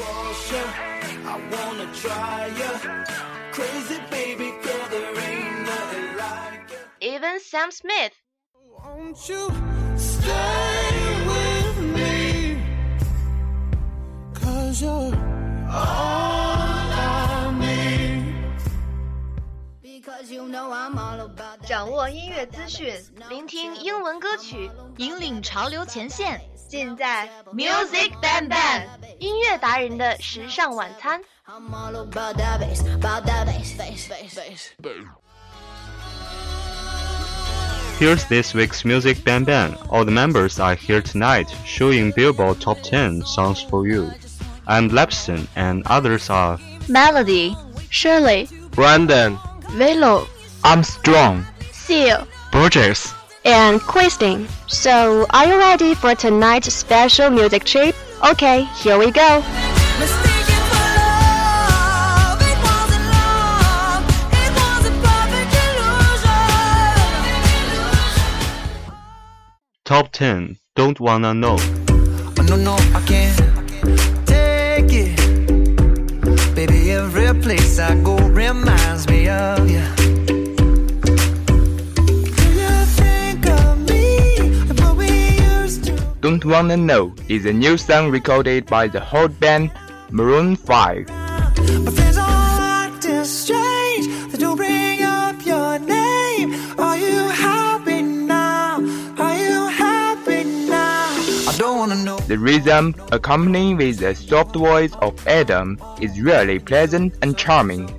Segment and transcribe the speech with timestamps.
[0.00, 2.70] I wanna try ya.
[3.52, 6.76] Crazy baby girl, there ain't nothing like ya.
[7.00, 8.12] even Sam Smith.
[8.54, 9.50] Won't you
[9.96, 12.62] stay with me?
[14.34, 15.14] Cause you're
[15.68, 18.34] all I need.
[19.82, 21.66] Because you know I'm all about that.
[21.68, 22.94] 掌握音乐资讯，
[23.28, 26.40] 聆听英文歌曲，引领潮流前线。
[26.68, 28.82] 尽在 Music Bang Bang
[29.19, 31.21] 音乐达人的时尚晚餐。
[31.45, 34.69] I'm all about that bass, about that bass, bass, bass, bass.
[37.99, 39.75] Here's this week's Music Bang Bang.
[39.89, 44.11] All the members are here tonight, showing Billboard Top 10 songs for you.
[44.67, 46.59] I'm Lepson, and others are
[46.89, 47.55] Melody,
[47.89, 49.37] Shirley, Brandon,
[49.71, 50.27] Velo,
[50.63, 53.13] Armstrong, Seal, Burgess.
[53.45, 54.47] and Christine.
[54.67, 57.95] So, are you ready for tonight's special music trip?
[58.24, 59.40] Okay, here we go.
[60.00, 66.52] Mistaken for love, it wasn't love, it was a perfect illusion.
[69.84, 71.58] Top 10 Don't Wanna Know.
[71.60, 73.38] Oh, no, no, I can't
[74.26, 75.16] take it.
[76.56, 79.97] Baby, every place I go reminds me of you.
[86.48, 89.70] Wanna Know is a new song recorded by the hot band
[90.10, 91.06] Maroon 5.
[91.06, 94.06] My friends all acting strange.
[94.32, 96.54] They don't bring up your name.
[96.80, 98.76] Are you happy now?
[99.18, 101.10] Are you happy now?
[101.48, 102.18] I don't wanna know.
[102.20, 107.92] The rhythm, accompanied with the soft voice of Adam, is really pleasant and charming.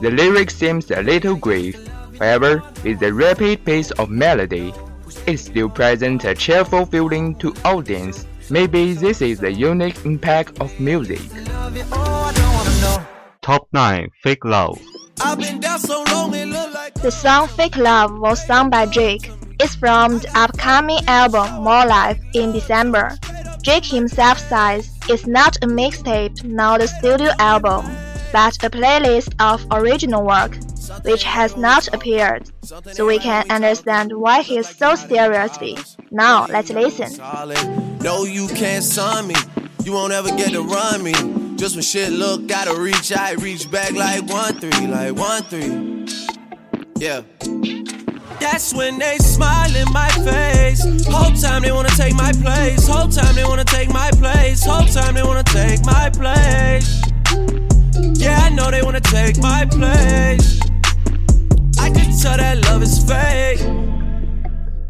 [0.00, 1.76] The lyric seems a little grave,
[2.20, 4.72] however, with the rapid pace of melody,
[5.26, 8.26] it still presents a cheerful feeling to audience.
[8.50, 11.20] Maybe this is the unique impact of music.
[11.92, 13.06] Oh, I don't wanna know.
[13.42, 14.80] Top 9 Fake Love.
[15.20, 16.94] I've been down so long, like.
[16.94, 19.30] The song Fake Love was sung by Drake.
[19.58, 23.16] It's from the upcoming album More Life in December.
[23.62, 27.84] Drake himself says it's not a mixtape nor the studio album,
[28.32, 30.56] but a playlist of original work,
[31.02, 32.50] which has not appeared.
[32.92, 35.78] So we can understand why he's so seriously.
[36.10, 37.16] Now let's listen.
[38.02, 39.34] No, you can't sign me.
[39.84, 41.12] You won't ever get to run me.
[41.56, 46.06] Just when shit look, gotta reach, I reach back like one three, like one three.
[46.98, 47.22] Yeah.
[48.40, 50.82] That's when they smile in my face.
[51.06, 52.86] Whole time they wanna take my place.
[52.86, 54.64] Whole time they wanna take my place.
[54.64, 57.00] Whole time they wanna take my place.
[58.18, 60.60] Yeah, I know they wanna take my place.
[62.16, 63.60] I tell that love is fake.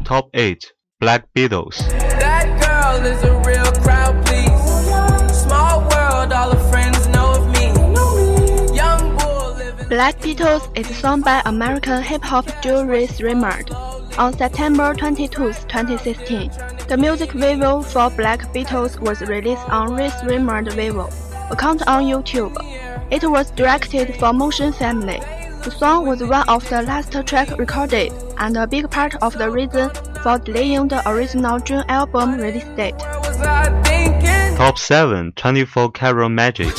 [0.05, 0.71] Top 8
[1.01, 1.75] Black Beatles.
[2.21, 5.43] That girl is a real crowd, please.
[5.43, 7.67] Small world, all her friends know of me.
[8.73, 9.89] Young bull living.
[9.89, 13.75] Black Beatles is sung by American hip hop duo Rae Sremmurd.
[14.17, 16.49] On September 22, 2016,
[16.87, 21.11] the music video for Black Beatles was released on Rae Sremmurd Vevo
[21.51, 22.55] account on YouTube.
[23.11, 25.19] It was directed for Motion Family.
[25.67, 29.51] The song was one of the last tracks recorded, and a big part of the
[29.51, 29.89] reason
[30.23, 32.97] for delaying the original June album release date.
[34.55, 36.73] Top 7 24 Karat Magic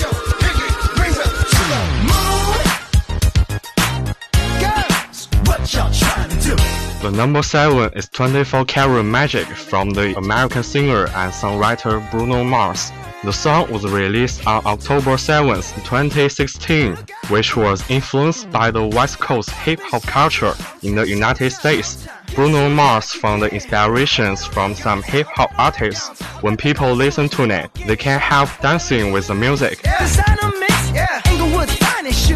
[7.02, 12.90] The number 7 is 24 Karat Magic from the American singer and songwriter Bruno Mars.
[13.24, 16.96] The song was released on October 7, 2016,
[17.30, 20.54] which was influenced by the West Coast hip hop culture
[20.84, 22.06] in the United States.
[22.36, 26.22] Bruno Mars found the inspirations from some hip hop artists.
[26.42, 29.82] When people listen to it, they can't help dancing with the music.
[29.82, 31.20] Designer mix, yeah.
[31.26, 32.28] Inglewood's finest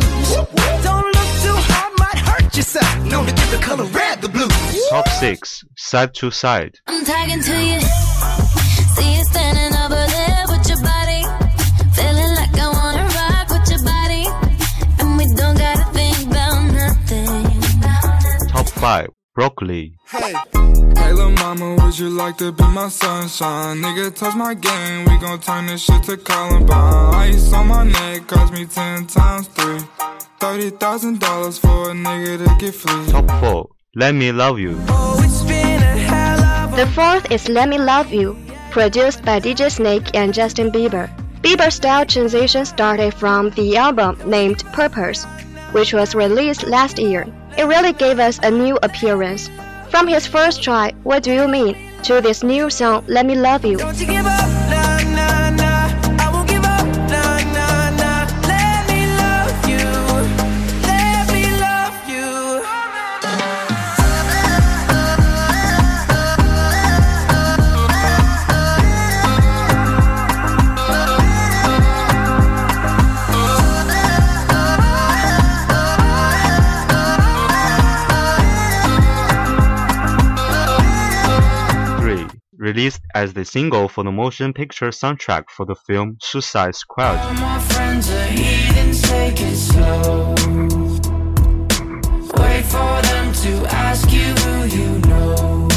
[19.34, 19.94] Broccoli.
[20.08, 20.34] Hey.
[20.94, 23.78] Hey, lil' mama, would you like to be my sunshine?
[23.78, 27.14] Nigga, touch my game, we gon' turn this shit to Columbine.
[27.14, 29.78] Ice on my neck cost me 10 times 3.
[30.38, 33.10] $30,000 for a nigga to get free.
[33.10, 34.76] Top 4 Let Me Love You.
[34.88, 38.36] Oh, it's been a hell of a The fourth is Let Me Love You,
[38.70, 41.08] produced by DJ Snake and Justin Bieber.
[41.40, 45.24] Bieber's style transition started from the album named Purpose,
[45.72, 47.24] which was released last year.
[47.56, 49.50] It really gave us a new appearance.
[49.90, 53.64] From his first try, What Do You Mean, to this new song, Let Me Love
[53.64, 53.78] You.
[82.62, 87.16] Released as the single for the motion picture soundtrack for the film Suicide Squad.
[87.40, 90.28] My friends are heathens, take it slow.
[92.38, 95.68] Wait for them to ask you who you know.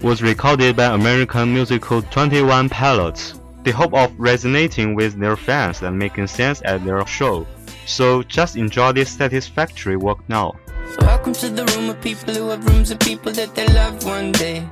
[0.00, 3.34] was recorded by American musical 21 Pilots.
[3.64, 7.48] The hope of resonating with their fans and making sense at their show.
[7.84, 10.54] So just enjoy this satisfactory work now.
[11.00, 14.30] Welcome to the room of people who have rooms of people that they loved one
[14.30, 14.65] day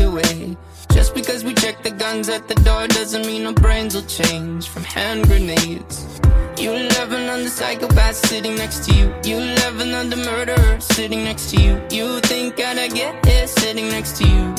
[0.00, 0.56] away.
[0.92, 4.68] Just because we check the guns at the door doesn't mean our brains will change
[4.68, 6.20] from hand grenades.
[6.58, 9.14] You love another psychopath sitting next to you.
[9.24, 11.82] You love another murderer sitting next to you.
[11.90, 14.54] You think I'd get sitting next to you.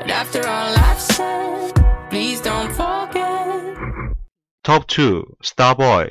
[0.00, 1.72] But after all I've said,
[2.10, 3.76] please don't forget.
[4.64, 6.10] Top 2 Starboy.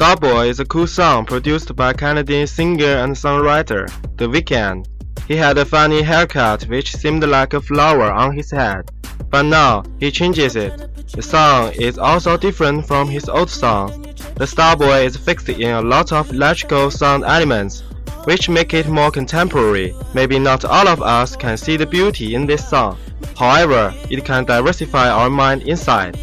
[0.00, 3.86] Starboy is a cool song produced by Canadian singer and songwriter
[4.16, 4.86] The Weeknd.
[5.28, 8.90] He had a funny haircut which seemed like a flower on his head,
[9.28, 10.72] but now he changes it.
[11.12, 13.92] The song is also different from his old songs.
[14.36, 17.82] The Starboy is fixed in a lot of electrical sound elements,
[18.24, 19.94] which make it more contemporary.
[20.14, 22.96] Maybe not all of us can see the beauty in this song.
[23.36, 26.16] However, it can diversify our mind inside.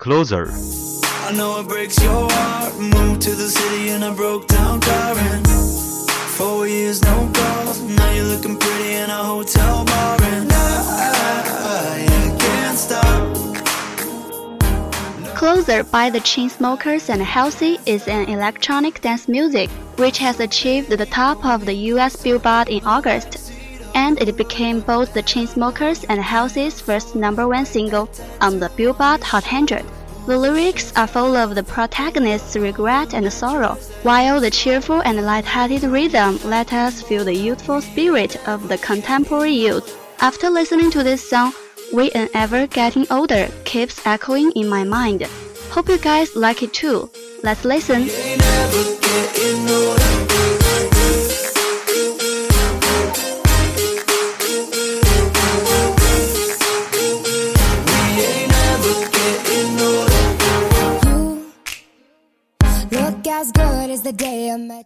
[0.00, 0.50] Closer.
[1.28, 2.74] I know it breaks your heart.
[2.78, 5.46] Moved to the city in a broke down car and
[6.38, 7.82] four years no calls.
[7.82, 13.36] Now you're looking pretty in a hotel bar and I, I can't stop.
[15.36, 21.04] Closer by the Chainsmokers and Halsey is an electronic dance music which has achieved the
[21.04, 23.49] top of the US Billboard in August,
[23.94, 28.08] and it became both the Chainsmokers and Halsey's first number one single
[28.40, 29.84] on the Billboard Hot 100.
[30.26, 35.82] The lyrics are full of the protagonist's regret and sorrow, while the cheerful and light-hearted
[35.82, 39.96] rhythm let us feel the youthful spirit of the contemporary youth.
[40.20, 41.52] After listening to this song,
[41.92, 45.26] We Ain't Ever Getting Older keeps echoing in my mind.
[45.70, 47.10] Hope you guys like it too.
[47.42, 48.10] Let's listen.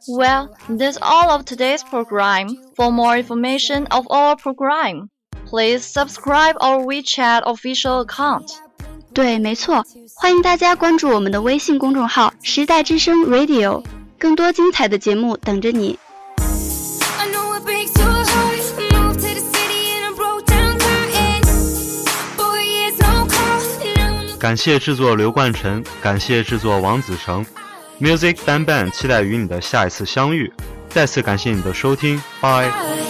[0.08, 2.58] Well, that's all of today's program.
[2.76, 5.12] For more information of our program,
[5.46, 8.50] please subscribe our WeChat official account.
[9.14, 13.84] 对，没错，欢迎大家关注我们的微信公众号“时代之声 Radio”，
[14.18, 16.00] 更多精彩的节目等着你。
[16.40, 18.58] I know it breaks your heart.
[18.92, 21.44] Moved to the city and I broke down crying.
[22.38, 23.60] Boy, it's no call.
[23.86, 27.46] No, 感谢制作刘冠晨，感谢制作王子成
[28.01, 30.53] ，Music Ban Ban 期待与你的下一次相遇。
[30.89, 33.04] 再次感谢你的收听，，Bye